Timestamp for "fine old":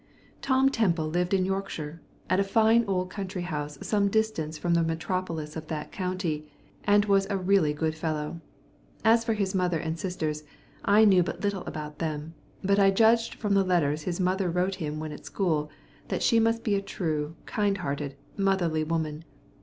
2.43-3.11